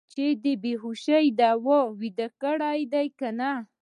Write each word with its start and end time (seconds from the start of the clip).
چې 0.13 0.25
د 0.43 0.45
بې 0.61 0.73
هوشۍ 0.81 1.25
دوا 1.39 1.79
یې 1.87 1.91
ویده 1.99 2.27
کړي 2.41 2.79
دي 2.93 3.07
که 3.19 3.29
نه. 3.39 3.51